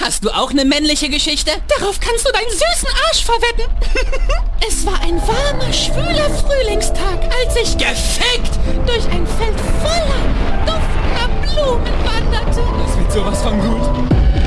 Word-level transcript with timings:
Hast 0.00 0.24
du 0.24 0.30
auch 0.30 0.50
eine 0.50 0.64
männliche 0.64 1.08
Geschichte? 1.08 1.50
Darauf 1.76 1.98
kannst 1.98 2.26
du 2.26 2.32
deinen 2.32 2.50
süßen 2.50 2.88
Arsch 3.08 3.24
verwetten. 3.24 3.64
es 4.68 4.86
war 4.86 5.00
ein 5.02 5.20
warmer, 5.26 5.72
schwüler 5.72 6.30
Frühlingstag, 6.30 7.20
als 7.24 7.56
ich 7.56 7.76
gefickt 7.76 8.58
durch 8.86 9.04
ein 9.06 9.26
Feld 9.26 9.58
voller 9.82 10.22
duftender 10.66 11.28
Blumen 11.42 11.92
wanderte. 12.04 12.62
Das 12.86 12.98
wird 12.98 13.12
sowas 13.12 13.42
von 13.42 13.60
gut. 13.60 14.37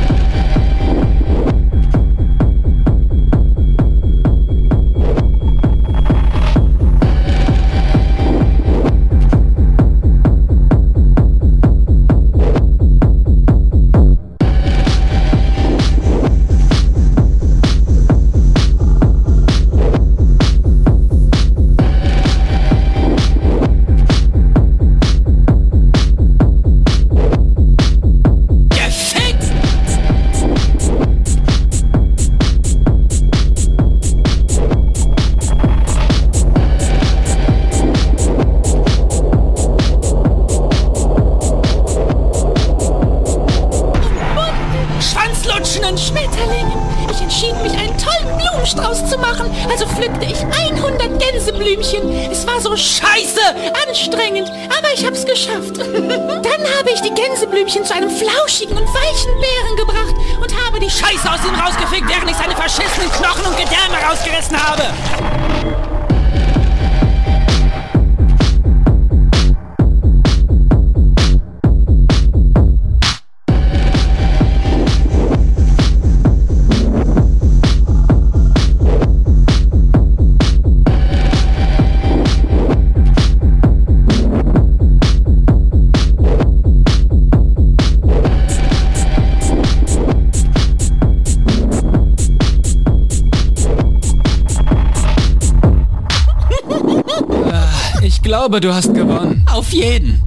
Glaube, 98.42 98.60
du 98.60 98.74
hast 98.74 98.92
gewonnen. 98.96 99.46
Auf 99.54 99.72
jeden. 99.72 100.20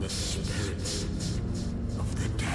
the 0.00 0.08
spirits 0.08 1.04
of 1.98 2.22
the 2.22 2.28
dead. 2.38 2.49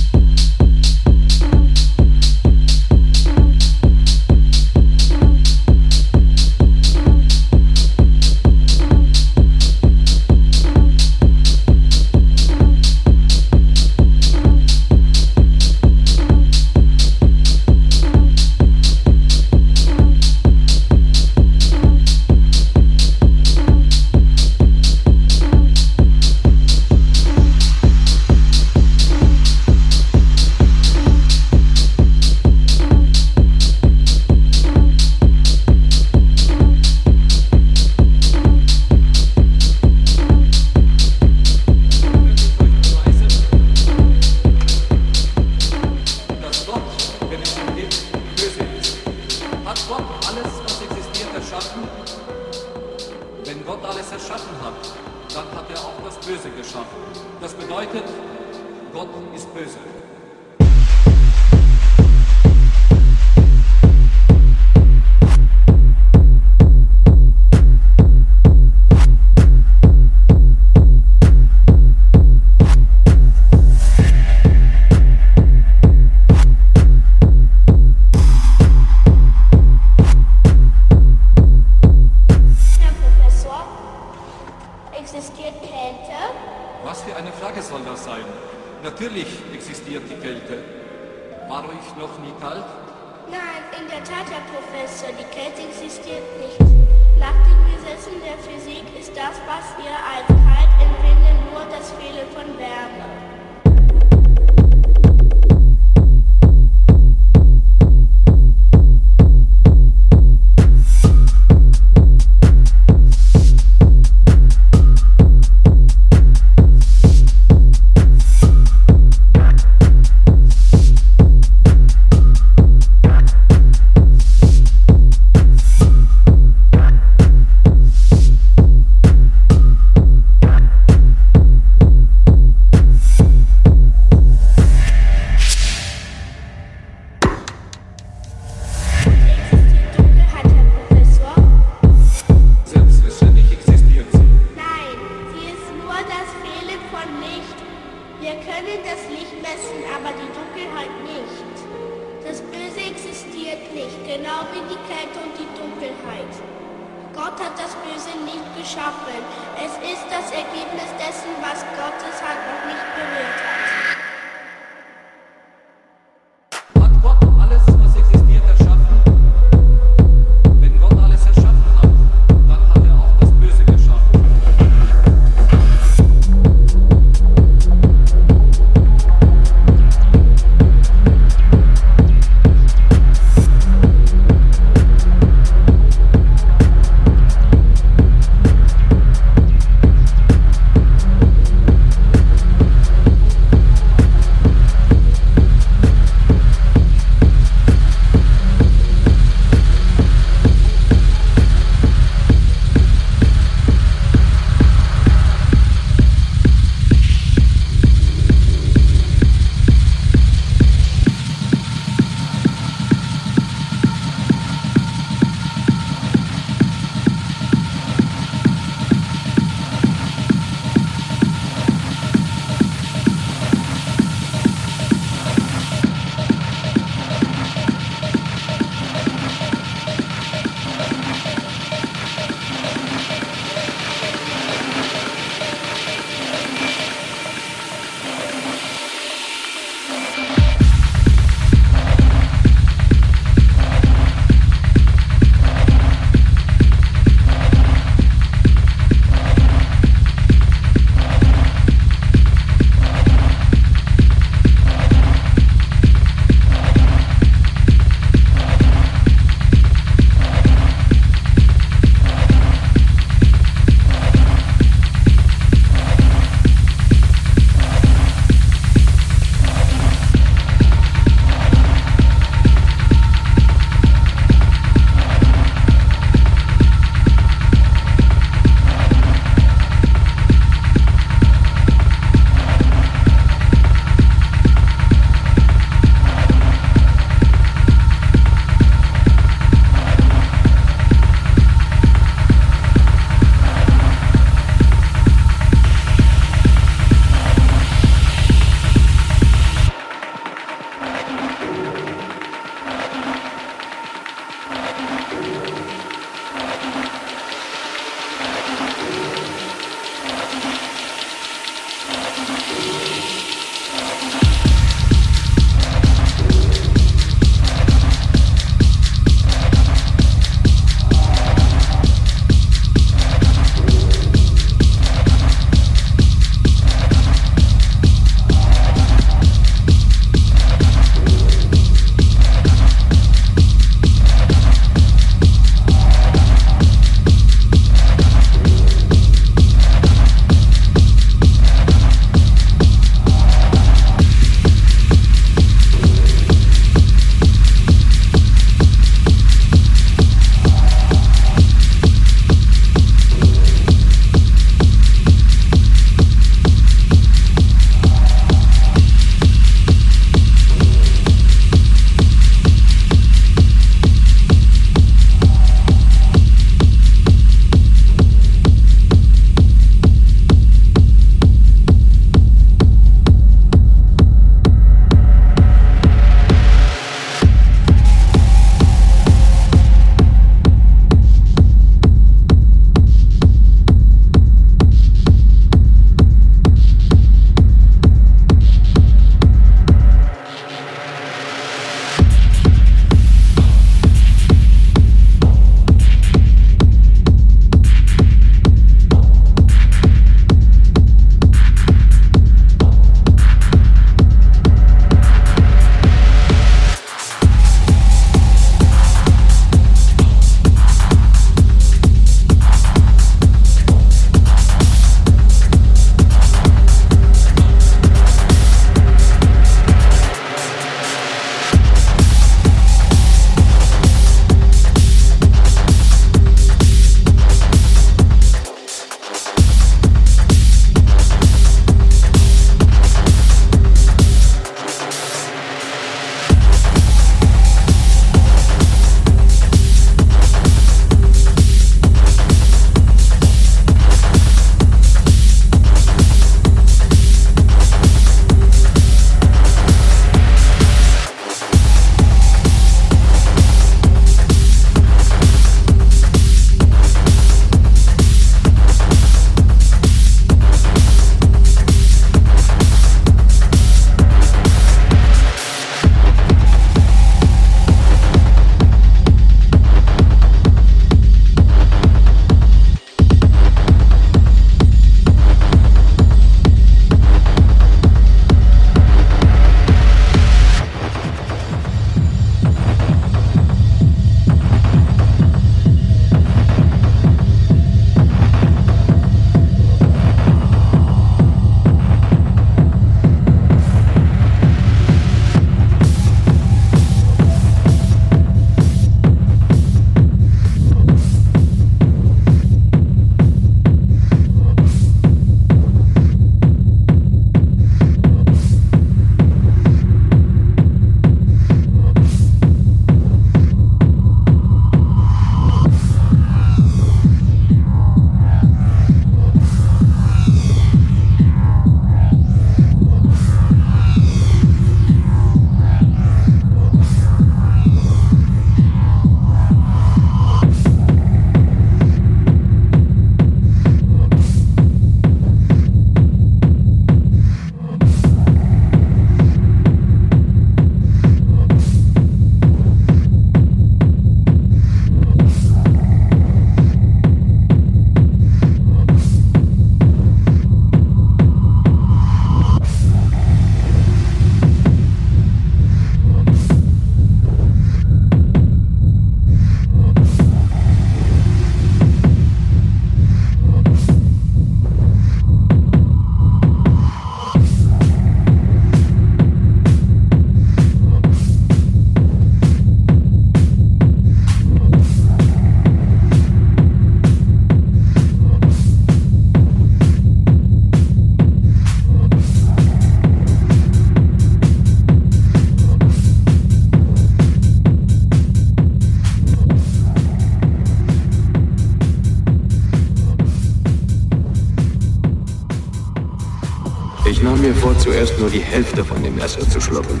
zuerst 597.80 598.18
nur 598.18 598.30
die 598.30 598.40
Hälfte 598.40 598.84
von 598.84 599.02
dem 599.02 599.16
Messer 599.16 599.48
zu 599.48 599.60
schlucken. 599.60 600.00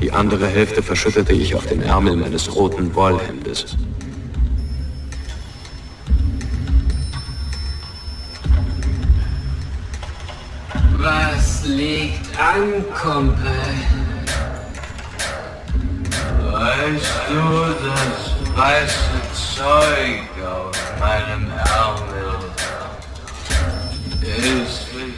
Die 0.00 0.12
andere 0.12 0.46
Hälfte 0.46 0.82
verschüttete 0.82 1.32
ich 1.32 1.54
auf 1.54 1.66
den 1.66 1.82
Ärmel 1.82 2.16
meines 2.16 2.54
roten 2.54 2.94
Wollhemdes. 2.94 3.76
Was 10.98 11.64
liegt 11.64 12.38
an, 12.38 12.84
Kumpel? 12.94 13.46
Weißt 16.52 17.12
du 17.28 17.74
das 17.86 18.56
weiße 18.56 19.20
Zeug 19.56 20.28
auf 20.44 21.00
meinem 21.00 21.50
Ärmel? 21.50 22.26
Ist 24.22 24.92
mit 24.94 25.14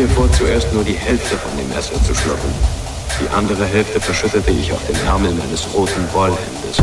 mir 0.00 0.08
vor, 0.08 0.32
zuerst 0.32 0.72
nur 0.72 0.82
die 0.82 0.94
Hälfte 0.94 1.36
von 1.36 1.54
dem 1.58 1.68
Messer 1.68 2.02
zu 2.02 2.14
schlucken. 2.14 2.54
Die 3.20 3.28
andere 3.34 3.66
Hälfte 3.66 4.00
verschüttete 4.00 4.50
ich 4.50 4.72
auf 4.72 4.80
den 4.86 4.96
Ärmel 5.06 5.32
meines 5.34 5.66
roten 5.74 6.06
Wollhemdes. 6.14 6.78